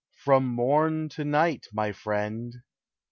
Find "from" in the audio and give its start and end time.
0.15-0.47